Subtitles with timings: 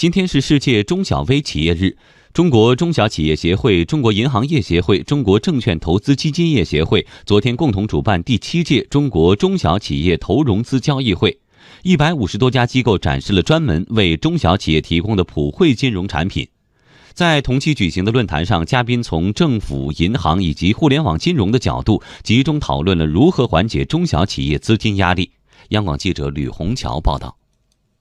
[0.00, 1.94] 今天是世界中小微企业日，
[2.32, 11.38] 中国中小企业协会、中国银行业协会、中国证券投资基金业协会昨天共同主办第七届中国中小企业投融资交易会，
[11.82, 16.48] 一百五十多家机构展示了专门为中小企业提供的普惠金融产品。
[17.12, 25.32] 在同期举行的论坛上，嘉宾从政府、银行以及互联网金融的角度，集中讨论了如何缓解中小企业资金压力。
[25.68, 27.36] 央广记者吕红桥报道。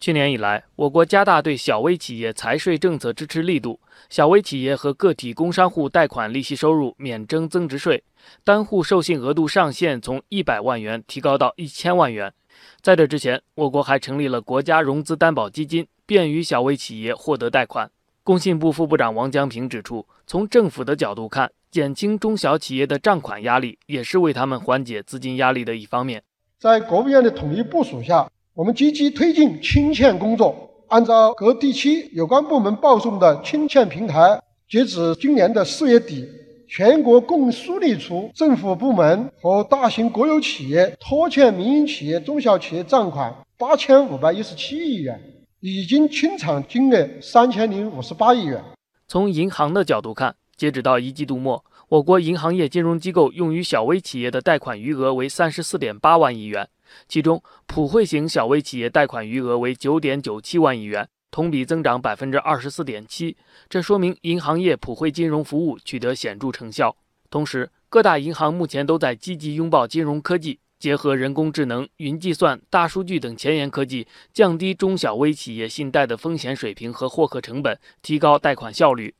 [0.00, 3.78] 去年以来，我国加大对小微企业财税政策支持力度，
[4.08, 8.02] 小微企业和个体工商户贷款利息收入免征增值税，
[8.42, 12.32] 单户授信额度上限从一百万元提高到一千万元。
[12.80, 17.90] 在这之前，我国还成立了国家融资担保基金，便于小微企业获得贷款。
[18.22, 26.22] 工信部副部长王江平指出，从政府的角度看，减轻中小企业的账款压力，也是为他们缓解资金压力的一方面。
[26.58, 28.30] 在国务院的统一部署下。
[28.54, 30.54] 我们积极推进清欠工作，
[30.88, 36.26] 按照各地区有关部门报送的清欠平台，截止今年的四月底，
[36.68, 45.20] 全国共梳理出政府部门和大型国有企业拖欠民营企业、中小企业账款八千五百一十七亿元，
[45.60, 48.60] 已经清偿金额三千零五十八亿元。
[49.06, 56.68] 从银行的角度看，截止到一季度末，我国银行业金融机构用于小微企业的贷款余额为三十四点八万亿元。
[57.08, 63.36] 其中，普惠型小微企业贷款余额为九点九七万亿元，同比增长百分之二十四点七。
[63.68, 66.96] 这说明银行业普惠金融服务取得显著成效。
[67.28, 79.14] 同时，各大银行目前都在积极拥抱金融科技，结合人工智能、云计算、大数据等前沿科技，降低中小微企业信贷的风险水平和获客成本，提高贷款效率。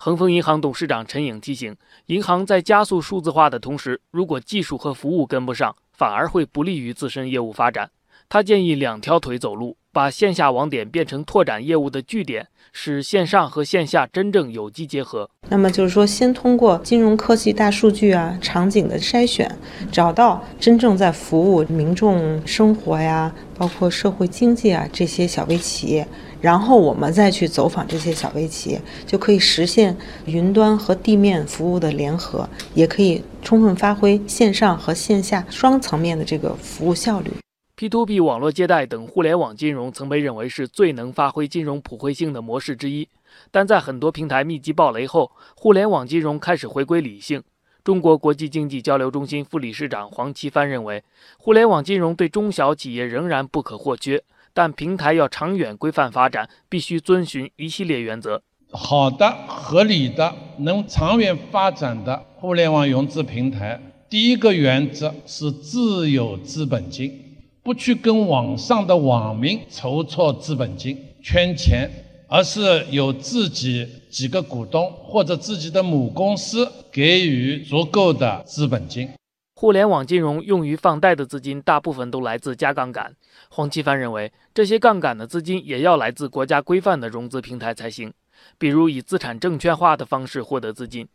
[0.00, 7.90] 恒丰银行董事长陈颖提醒，银行在加速数字化的同时，如果技术和服务跟不上，反而会不利于自身业务发展。
[8.28, 15.28] 他建议两条腿走路，把线下网点变成拓展业务的据点，使线上和线下真正有机结合。
[15.48, 19.50] 那么就是说，先通过金融科技、大数据啊、场景的筛选，
[19.90, 26.06] 找到真正在服务民众生活呀，包括社会经济啊这些小微企业。
[26.40, 37.32] 然后我们再去走访这些小微企业，就可以实现云端和地面服务的联合，也可以充分发挥线上和线下双层面的这个服务效率。
[37.78, 43.08] P2P 网络借贷等互联网金融曾被认为是最能发挥金融普惠性的模式之一，
[43.52, 47.40] 但在很多平台密集爆雷后，互联网金融开始回归理性。
[47.84, 51.04] 中国国际经济交流中心副理事长黄奇帆认为，
[51.38, 54.24] 互联网金融对中小企业仍然不可或缺。
[54.52, 58.42] 但平台要长远规范发展，必须遵循一系列原则。
[58.72, 67.27] 好的、合理的、能长远发展的互联网融资平台，第一个原则是自有资本金，
[67.68, 71.86] 不去跟网上的网民筹措资本金圈钱，
[72.26, 79.10] 而是有自己几个股东或者自己的母公司给予足够的资本金。
[79.54, 83.14] 互联网金融用于放贷的资金，大部分都来自加杠杆。
[83.50, 88.10] 黄奇帆认为，这些杠杆的资金也要来自国家规范的融资平台才行，
[88.56, 91.06] 比如以资产证券化的方式获得资金。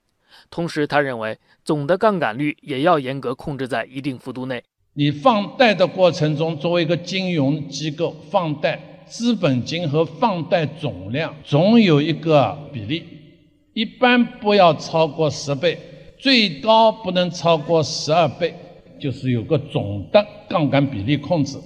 [0.51, 4.63] 同时，他认为总的杠杆率也要严格控制在一定幅度内。
[4.95, 13.03] 你放贷的过程中，作为一个金融机构放贷，资本金和放贷总量总有一个比例，
[13.73, 15.77] 一般不要超过十倍。
[16.19, 18.53] 最高不能超过十二倍，
[18.99, 21.57] 就是有个总的杠杆比例控制。